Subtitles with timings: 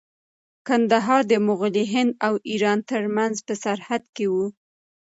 [0.67, 4.35] کندهار د مغلي هند او ایران ترمنځ په سرحد کې و.